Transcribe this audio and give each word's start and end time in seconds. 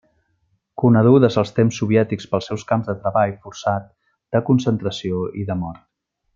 Conegudes 0.83 1.37
als 1.41 1.51
temps 1.59 1.77
soviètics 1.81 2.27
pels 2.31 2.49
seus 2.51 2.65
camps 2.73 2.89
de 2.93 2.97
treball 3.03 3.35
forçat, 3.45 3.87
de 4.37 4.43
concentració 4.51 5.25
i 5.43 5.49
de 5.53 5.61
mort. 5.65 5.89